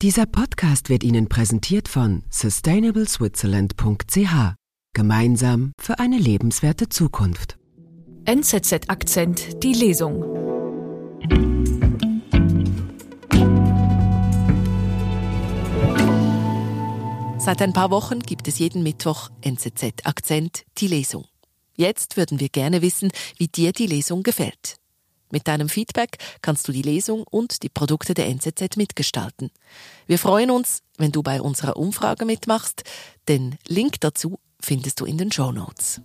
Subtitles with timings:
[0.00, 4.54] Dieser Podcast wird Ihnen präsentiert von sustainableswitzerland.ch.
[4.94, 7.58] Gemeinsam für eine lebenswerte Zukunft.
[8.24, 10.22] NZZ Akzent, die Lesung.
[17.40, 21.24] Seit ein paar Wochen gibt es jeden Mittwoch NZZ Akzent, die Lesung.
[21.74, 24.76] Jetzt würden wir gerne wissen, wie dir die Lesung gefällt.
[25.30, 29.50] Mit deinem Feedback kannst du die Lesung und die Produkte der NZZ mitgestalten.
[30.06, 32.84] Wir freuen uns, wenn du bei unserer Umfrage mitmachst.
[33.28, 36.00] Den Link dazu findest du in den Show Notes.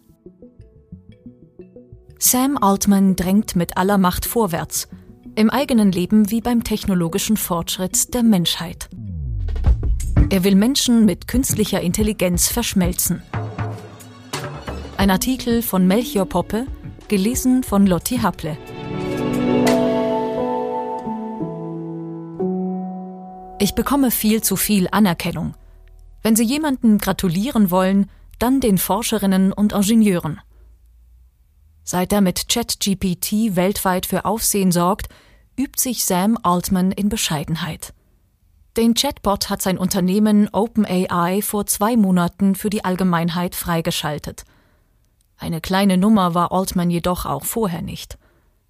[2.19, 4.87] Sam Altman drängt mit aller Macht vorwärts.
[5.35, 8.89] Im eigenen Leben wie beim technologischen Fortschritt der Menschheit.
[10.29, 13.21] Er will Menschen mit künstlicher Intelligenz verschmelzen.
[14.97, 16.65] Ein Artikel von Melchior Poppe,
[17.07, 18.57] gelesen von Lotti Haple.
[23.63, 25.53] Ich bekomme viel zu viel Anerkennung.
[26.21, 30.41] Wenn Sie jemanden gratulieren wollen, dann den Forscherinnen und Ingenieuren.
[31.85, 35.07] Seit er mit ChatGPT weltweit für Aufsehen sorgt,
[35.57, 37.93] übt sich Sam Altman in Bescheidenheit.
[38.75, 44.43] Den Chatbot hat sein Unternehmen OpenAI vor zwei Monaten für die Allgemeinheit freigeschaltet.
[45.37, 48.17] Eine kleine Nummer war Altman jedoch auch vorher nicht.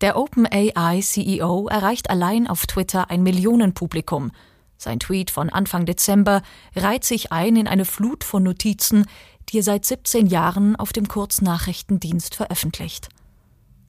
[0.02, 4.32] Der OpenAI-CEO erreicht allein auf Twitter ein Millionenpublikum–
[4.84, 6.44] sein Tweet von Anfang Dezember
[6.76, 9.06] reiht sich ein in eine Flut von Notizen,
[9.50, 13.10] die er seit 17 Jahren auf dem Kurznachrichtendienst veröffentlicht.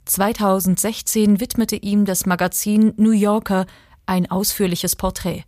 [0.07, 3.67] 2016 widmete ihm das Magazin New Yorker
[4.07, 5.45] ein ausführliches Porträt.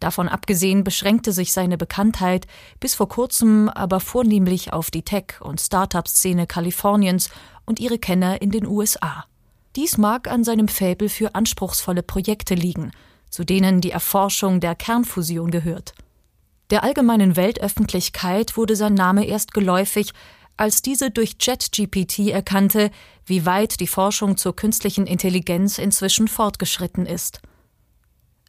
[0.00, 2.46] Davon abgesehen beschränkte sich seine Bekanntheit
[2.80, 7.28] bis vor kurzem aber vornehmlich auf die Tech- und Start-up-Szene Kaliforniens
[7.66, 9.26] und ihre Kenner in den USA.
[9.76, 12.90] Dies mag an seinem Faible für anspruchsvolle Projekte liegen–
[13.30, 15.94] zu denen die Erforschung der Kernfusion gehört.
[16.70, 20.12] Der allgemeinen Weltöffentlichkeit wurde sein Name erst geläufig,
[20.56, 22.90] als diese durch ChatGPT erkannte,
[23.24, 27.40] wie weit die Forschung zur künstlichen Intelligenz inzwischen fortgeschritten ist.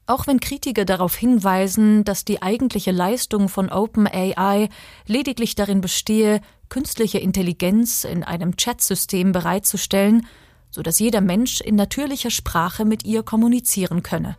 [0.07, 4.67] Auch wenn Kritiker darauf hinweisen, dass die eigentliche Leistung von OpenAI
[5.07, 10.27] lediglich darin bestehe, künstliche Intelligenz in einem Chatsystem bereitzustellen,
[10.69, 14.37] so dass jeder Mensch in natürlicher Sprache mit ihr kommunizieren könne.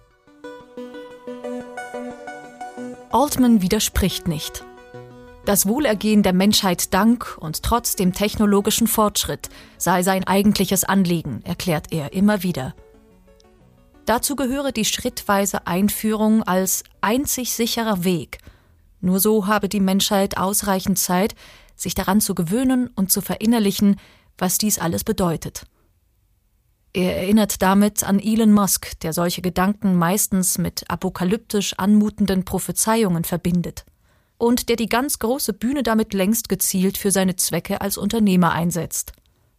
[3.12, 4.64] Altman widerspricht nicht.
[5.44, 11.92] Das Wohlergehen der Menschheit dank und trotz dem technologischen Fortschritt sei sein eigentliches Anliegen, erklärt
[11.92, 12.74] er immer wieder.
[14.06, 18.38] Dazu gehöre die schrittweise Einführung als einzig sicherer Weg.
[19.02, 21.34] Nur so habe die Menschheit ausreichend Zeit,
[21.76, 23.96] sich daran zu gewöhnen und zu verinnerlichen,
[24.38, 25.66] was dies alles bedeutet.
[26.94, 33.86] Er erinnert damit an Elon Musk, der solche Gedanken meistens mit apokalyptisch anmutenden Prophezeiungen verbindet
[34.36, 39.12] und der die ganz große Bühne damit längst gezielt für seine Zwecke als Unternehmer einsetzt.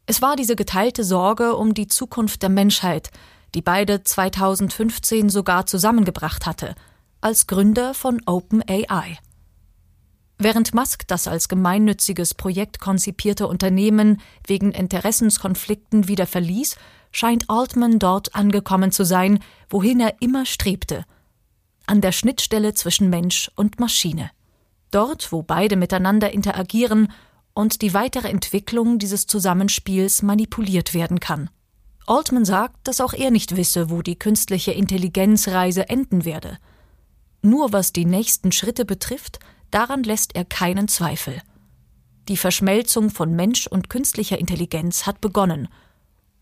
[0.06, 3.10] Es war diese geteilte Sorge um die Zukunft der Menschheit,
[3.56, 6.76] die beide 2015 sogar zusammengebracht hatte,
[7.22, 9.18] als Gründer von OpenAI.
[10.38, 16.76] Während Musk das als gemeinnütziges Projekt konzipierte Unternehmen wegen Interessenskonflikten wieder verließ,
[17.14, 21.06] scheint Altman dort angekommen zu sein, wohin er immer strebte,
[21.86, 24.32] an der Schnittstelle zwischen Mensch und Maschine.
[24.92, 27.12] Dort, wo beide miteinander interagieren
[27.54, 31.50] und die weitere Entwicklung dieses Zusammenspiels manipuliert werden kann.
[32.06, 36.58] Altman sagt, dass auch er nicht wisse, wo die künstliche Intelligenzreise enden werde.
[37.42, 39.40] Nur was die nächsten Schritte betrifft,
[39.72, 41.42] daran lässt er keinen Zweifel.
[42.28, 45.70] Die Verschmelzung von Mensch und künstlicher Intelligenz hat begonnen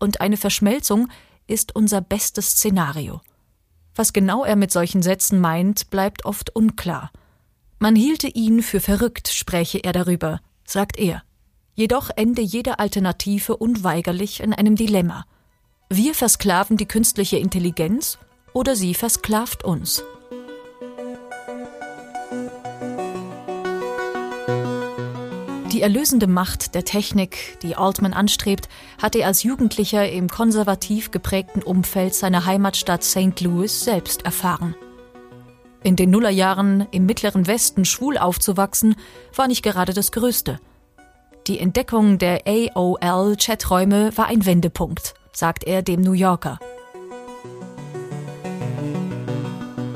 [0.02, 1.08] und eine Verschmelzung
[1.46, 3.20] ist unser bestes Szenario.
[3.94, 7.10] Was genau er mit solchen Sätzen meint, bleibt oft unklar.
[7.78, 11.22] Man hielte ihn für verrückt, spräche er darüber, sagt er.
[11.74, 15.24] Jedoch ende jede Alternative unweigerlich in einem Dilemma.
[15.88, 18.18] Wir versklaven die künstliche Intelligenz
[18.52, 20.04] oder sie versklavt uns.
[25.82, 28.68] Die erlösende Macht der Technik, die Altman anstrebt,
[29.02, 33.40] hat er als Jugendlicher im konservativ geprägten Umfeld seiner Heimatstadt St.
[33.40, 34.76] Louis selbst erfahren.
[35.82, 38.94] In den Nullerjahren im mittleren Westen schwul aufzuwachsen,
[39.34, 40.60] war nicht gerade das Größte.
[41.48, 46.60] Die Entdeckung der AOL-Chaträume war ein Wendepunkt, sagt er dem New Yorker.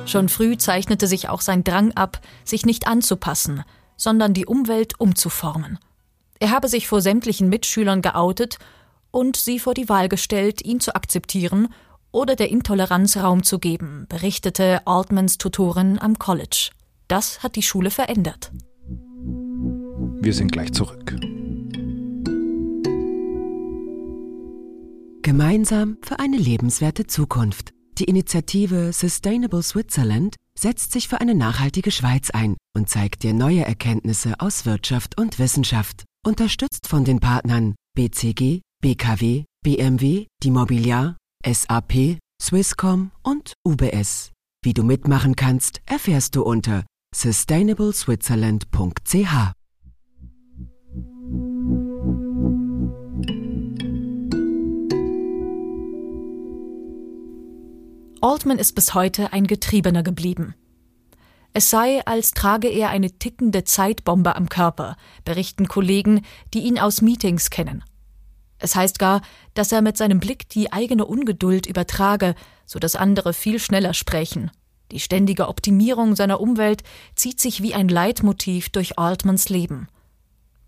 [0.04, 3.62] Schon früh zeichnete sich auch sein Drang ab, sich nicht anzupassen,
[3.96, 5.78] sondern die Umwelt umzuformen.
[6.38, 8.58] Er habe sich vor sämtlichen Mitschülern geoutet
[9.10, 11.68] und sie vor die Wahl gestellt, ihn zu akzeptieren
[12.12, 16.70] oder der Intoleranz Raum zu geben, berichtete Altmans Tutorin am College.
[17.08, 18.52] Das hat die Schule verändert.
[20.20, 21.16] Wir sind gleich zurück.
[25.22, 27.72] Gemeinsam für eine lebenswerte Zukunft.
[27.98, 33.64] Die Initiative Sustainable Switzerland setzt sich für eine nachhaltige Schweiz ein und zeigt dir neue
[33.64, 36.04] Erkenntnisse aus Wirtschaft und Wissenschaft.
[36.26, 44.32] Unterstützt von den Partnern BCG, BKW, BMW, die Mobiliar, SAP, Swisscom und UBS.
[44.62, 49.52] Wie du mitmachen kannst, erfährst du unter sustainableswitzerland.ch.
[58.20, 60.54] Altman ist bis heute ein Getriebener geblieben.
[61.52, 66.22] Es sei, als trage er eine tickende Zeitbombe am Körper, berichten Kollegen,
[66.52, 67.84] die ihn aus Meetings kennen.
[68.58, 69.20] Es heißt gar,
[69.54, 72.34] dass er mit seinem Blick die eigene Ungeduld übertrage,
[72.64, 74.50] so dass andere viel schneller sprechen.
[74.92, 76.82] Die ständige Optimierung seiner Umwelt
[77.14, 79.88] zieht sich wie ein Leitmotiv durch Altmans Leben.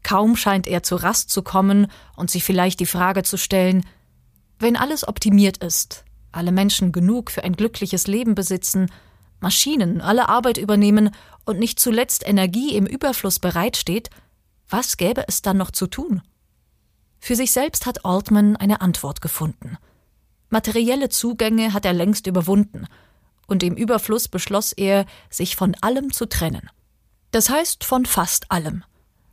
[0.02, 3.84] Kaum scheint er zur Rast zu kommen und sich vielleicht die Frage zu stellen,
[4.58, 8.90] wenn alles optimiert ist, alle Menschen genug für ein glückliches Leben besitzen,
[9.40, 11.10] Maschinen alle Arbeit übernehmen
[11.44, 14.10] und nicht zuletzt Energie im Überfluss bereitsteht,
[14.68, 16.22] was gäbe es dann noch zu tun?
[17.20, 19.78] Für sich selbst hat Altman eine Antwort gefunden.
[20.50, 22.86] Materielle Zugänge hat er längst überwunden,
[23.46, 26.68] und im Überfluss beschloss er, sich von allem zu trennen.
[27.30, 28.84] Das heißt von fast allem.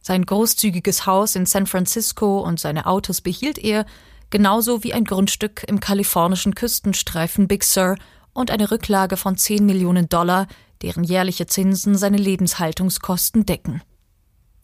[0.01, 3.85] Sein großzügiges Haus in San Francisco und seine Autos behielt er,
[4.29, 7.95] genauso wie ein Grundstück im kalifornischen Küstenstreifen Big Sur
[8.33, 10.47] und eine Rücklage von 10 Millionen Dollar,
[10.81, 13.81] deren jährliche Zinsen seine Lebenshaltungskosten decken.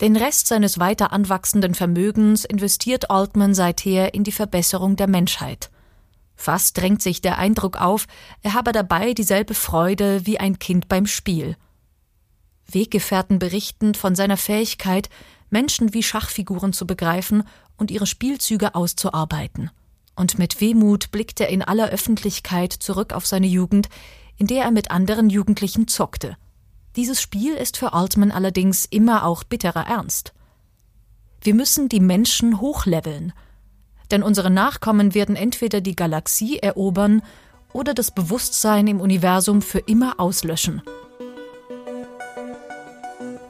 [0.02, 5.70] Den Rest seines weiter anwachsenden Vermögens investiert Altman seither in die Verbesserung der Menschheit.
[6.36, 8.08] Fast drängt sich der Eindruck auf,
[8.42, 11.56] er habe dabei dieselbe Freude wie ein Kind beim Spiel.
[12.66, 15.10] Weggefährten berichten von seiner Fähigkeit,
[15.52, 17.44] Menschen wie Schachfiguren zu begreifen
[17.78, 19.70] und ihre Spielzüge auszuarbeiten.
[20.16, 23.90] Und mit Wehmut blickt er in aller Öffentlichkeit zurück auf seine Jugend,
[24.38, 26.38] in der er mit anderen Jugendlichen zockte.
[26.96, 30.34] Dieses Spiel ist für Altman allerdings immer auch bitterer Ernst.
[31.42, 33.34] Wir müssen die Menschen hochleveln,
[34.12, 37.22] denn unsere Nachkommen werden entweder die Galaxie erobern
[37.74, 40.82] oder das Bewusstsein im Universum für immer auslöschen.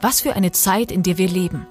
[0.00, 1.66] Was für eine Zeit, in der wir leben.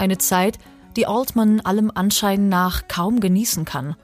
[0.00, 0.58] Eine Zeit,
[0.96, 3.96] die Altman allem Anschein nach kaum genießen kann.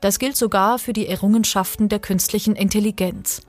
[0.00, 3.42] Das gilt sogar für die Errungenschaften der künstlichen Intelligenz.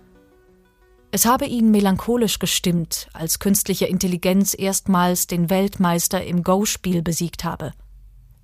[1.09, 7.71] Es habe ihn melancholisch gestimmt, als künstliche Intelligenz erstmals den Weltmeister im Go-Spiel besiegt habe.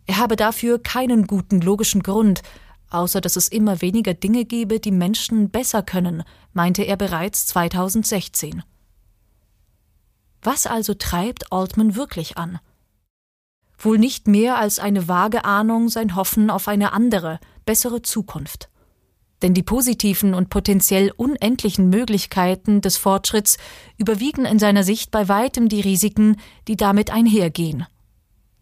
[0.08, 2.42] Er habe dafür keinen guten logischen Grund,
[2.90, 6.24] außer dass es immer weniger Dinge gebe, die Menschen besser können,
[6.54, 8.64] meinte er bereits 2016.
[10.42, 12.60] Was also treibt Altman wirklich an?
[13.78, 18.70] Wohl nicht mehr als eine vage Ahnung sein Hoffen auf eine andere, bessere Zukunft.
[19.42, 23.58] Denn die positiven und potenziell unendlichen Möglichkeiten des Fortschritts
[23.98, 26.38] überwiegen in seiner Sicht bei weitem die Risiken,
[26.68, 27.86] die damit einhergehen.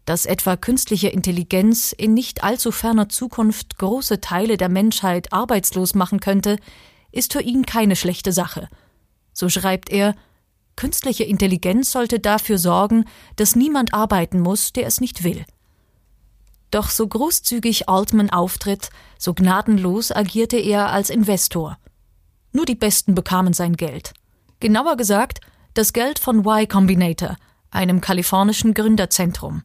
[0.04, 6.20] Dass etwa künstliche Intelligenz in nicht allzu ferner Zukunft große Teile der Menschheit arbeitslos machen
[6.20, 6.58] könnte,
[7.10, 8.68] ist für ihn keine schlechte Sache.
[9.32, 10.14] So schreibt er
[10.76, 13.04] Künstliche Intelligenz sollte dafür sorgen,
[13.36, 15.44] dass niemand arbeiten muss, der es nicht will.
[16.70, 21.78] Doch so großzügig Altman auftritt, so gnadenlos agierte er als Investor.
[22.52, 24.12] Nur die Besten bekamen sein Geld.
[24.58, 25.40] Genauer gesagt,
[25.74, 27.36] das Geld von Y Combinator,
[27.70, 29.62] einem kalifornischen Gründerzentrum.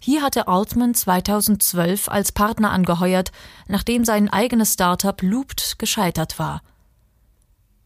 [0.00, 3.30] Hier hatte Altman 2012 als Partner angeheuert,
[3.68, 6.62] nachdem sein eigenes Startup Looped gescheitert war.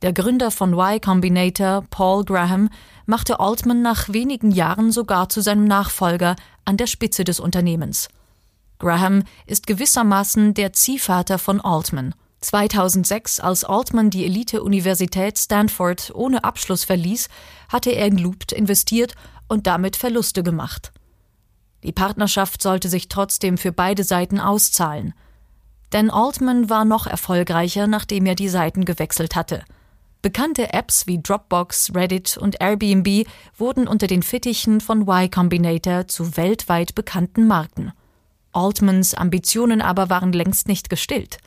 [0.02, 2.68] Der Gründer von Y Combinator, Paul Graham,
[3.06, 8.08] machte Altman nach wenigen Jahren sogar zu seinem Nachfolger an der Spitze des Unternehmens.
[8.78, 12.14] Graham ist gewissermaßen der Ziehvater von Altman.
[12.42, 17.28] 2006, als Altman die Elite-Universität Stanford ohne Abschluss verließ,
[17.70, 19.14] hatte er in Looped investiert
[19.48, 20.92] und damit Verluste gemacht.
[21.82, 25.14] Die Partnerschaft sollte sich trotzdem für beide Seiten auszahlen.
[25.92, 29.64] Denn Altman war noch erfolgreicher, nachdem er die Seiten gewechselt hatte.
[30.26, 36.36] Bekannte Apps wie Dropbox, Reddit und Airbnb wurden unter den Fittichen von Y Combinator zu
[36.36, 37.92] weltweit bekannten Marken.
[38.50, 41.38] Altmans Ambitionen aber waren längst nicht gestillt.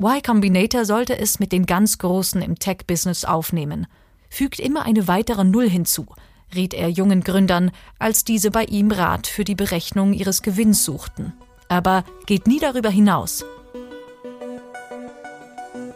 [0.00, 3.86] Y Combinator sollte es mit den ganz Großen im Tech-Business aufnehmen.
[4.30, 6.06] Fügt immer eine weitere Null hinzu,
[6.54, 11.34] riet er jungen Gründern, als diese bei ihm Rat für die Berechnung ihres Gewinns suchten.
[11.68, 13.44] Aber geht nie darüber hinaus.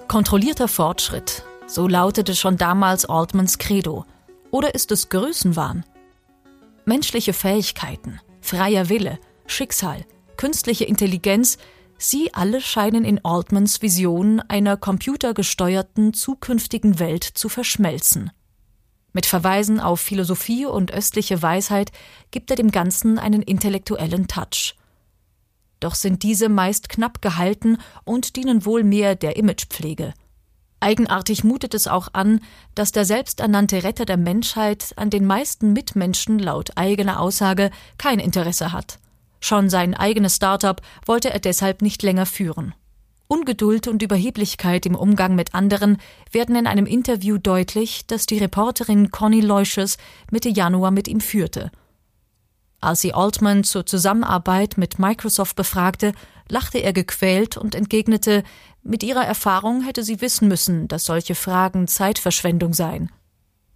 [0.09, 4.05] Kontrollierter Fortschritt, so lautete schon damals Altmans Credo.
[4.51, 5.85] Oder ist es Größenwahn?
[6.85, 10.05] Menschliche Fähigkeiten, freier Wille, Schicksal,
[10.37, 11.59] künstliche Intelligenz,
[11.99, 18.31] sie alle scheinen in Altmans Vision einer computergesteuerten zukünftigen Welt zu verschmelzen.
[19.13, 21.91] Mit Verweisen auf Philosophie und östliche Weisheit
[22.31, 24.77] gibt er dem Ganzen einen intellektuellen Touch.
[25.81, 30.15] Doch sind diese meist knapp gehalten und dienen wohl mehr der Imagepflege.
[30.81, 32.41] Eigenartig mutet es auch an,
[32.75, 38.73] dass der selbsternannte Retter der Menschheit an den meisten Mitmenschen laut eigener Aussage kein Interesse
[38.73, 38.99] hat.
[39.41, 42.75] Schon sein eigenes Start-up wollte er deshalb nicht länger führen.
[43.29, 45.99] Ungeduld und Überheblichkeit im Umgang mit anderen
[46.31, 49.99] werden in einem Interview deutlich, das die Reporterin Connie Loisches
[50.31, 51.73] Mitte Januar mit ihm führte.
[52.81, 56.13] Als sie Altman zur Zusammenarbeit mit Microsoft befragte,
[56.49, 58.45] lachte er gequält und entgegnete,
[58.87, 63.11] mit ihrer Erfahrung hätte sie wissen müssen, dass solche Fragen Zeitverschwendung seien.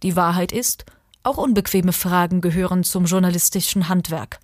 [0.03, 0.85] Die Wahrheit ist,
[1.23, 4.39] auch unbequeme Fragen gehören zum journalistischen Handwerk.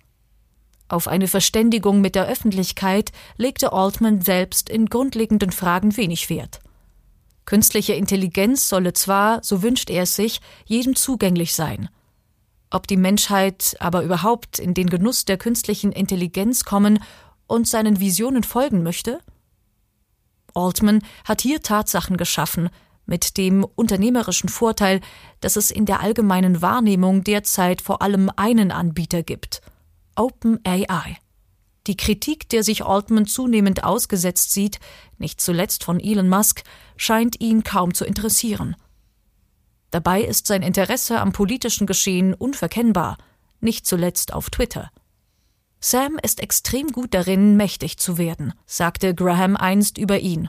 [0.88, 6.60] Auf eine Verständigung mit der Öffentlichkeit legte Altman selbst in grundlegenden Fragen wenig Wert.
[7.44, 11.88] Künstliche Intelligenz solle zwar, so wünscht er es sich, jedem zugänglich sein.
[12.70, 17.02] Ob die Menschheit aber überhaupt in den Genuss der künstlichen Intelligenz kommen
[17.46, 19.20] und seinen Visionen folgen möchte?
[20.58, 22.68] Altman hat hier Tatsachen geschaffen,
[23.06, 25.00] mit dem unternehmerischen Vorteil,
[25.40, 29.62] dass es in der allgemeinen Wahrnehmung derzeit vor allem einen Anbieter gibt
[30.18, 31.16] OpenAI.
[31.86, 34.78] Die Kritik, der sich Altman zunehmend ausgesetzt sieht,
[35.16, 36.64] nicht zuletzt von Elon Musk,
[36.96, 38.76] scheint ihn kaum zu interessieren.
[39.90, 43.16] Dabei ist sein Interesse am politischen Geschehen unverkennbar,
[43.60, 44.90] nicht zuletzt auf Twitter.
[45.80, 50.48] Sam ist extrem gut darin, mächtig zu werden, sagte Graham einst über ihn.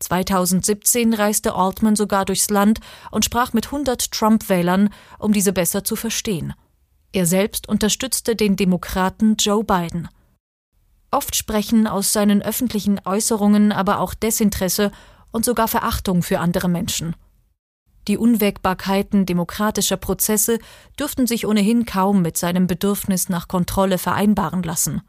[0.00, 5.94] 2017 reiste Altman sogar durchs Land und sprach mit 100 Trump-Wählern, um diese besser zu
[5.94, 6.54] verstehen.
[7.12, 10.08] Er selbst unterstützte den Demokraten Joe Biden.
[11.10, 14.90] Oft sprechen aus seinen öffentlichen Äußerungen aber auch Desinteresse
[15.30, 17.14] und sogar Verachtung für andere Menschen.
[18.08, 20.58] Die Unwägbarkeiten demokratischer Prozesse
[20.98, 25.02] dürften sich ohnehin kaum mit seinem Bedürfnis nach Kontrolle vereinbaren lassen.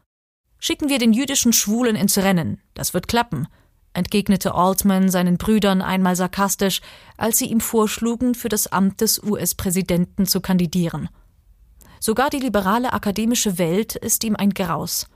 [0.60, 3.48] Schicken wir den jüdischen Schwulen ins Rennen, das wird klappen,
[3.94, 6.82] entgegnete Altman seinen Brüdern einmal sarkastisch,
[7.18, 11.10] als sie ihm vorschlugen, für das Amt des US-Präsidenten zu kandidieren.
[12.00, 15.08] Sogar die liberale akademische Welt ist ihm ein Graus.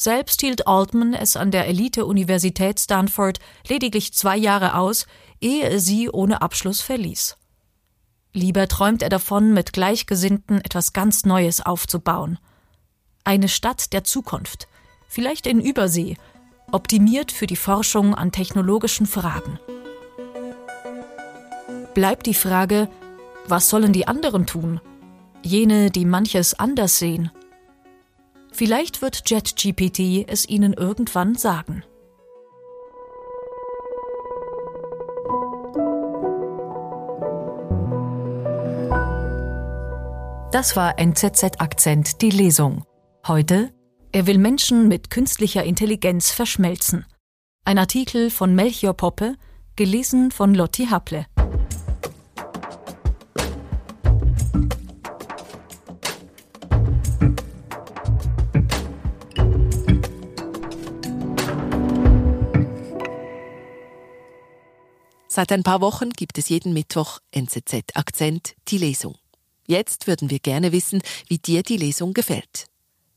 [0.00, 5.08] Selbst hielt Altman es an der Elite-Universität Stanford lediglich zwei Jahre aus,
[5.40, 7.36] ehe er sie ohne Abschluss verließ.
[8.32, 12.38] Lieber träumt er davon, mit Gleichgesinnten etwas ganz Neues aufzubauen.
[13.24, 14.68] Eine Stadt der Zukunft,
[15.08, 16.16] vielleicht in Übersee,
[16.70, 19.58] optimiert für die Forschung an technologischen Fragen.
[21.94, 22.88] Bleibt die Frage,
[23.48, 24.80] was sollen die anderen tun?
[25.42, 27.32] Jene, die manches anders sehen.
[28.52, 31.84] Vielleicht wird JetGPT es Ihnen irgendwann sagen.
[40.50, 42.82] Das war NZZ Akzent die Lesung.
[43.26, 43.70] Heute
[44.12, 47.04] Er will Menschen mit künstlicher Intelligenz verschmelzen.
[47.64, 49.36] Ein Artikel von Melchior Poppe,
[49.76, 51.26] gelesen von Lotti Haple.
[65.38, 69.14] Seit ein paar Wochen gibt es jeden Mittwoch NZZ Akzent die Lesung.
[69.68, 72.66] Jetzt würden wir gerne wissen, wie dir die Lesung gefällt.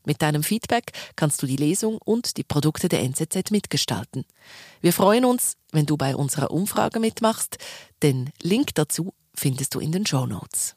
[0.04, 4.24] Mit deinem Feedback kannst du die Lesung und die Produkte der NZZ mitgestalten.
[4.80, 7.58] Wir freuen uns, wenn du bei unserer Umfrage mitmachst.
[8.04, 10.76] Den Link dazu findest du in den Show Notes.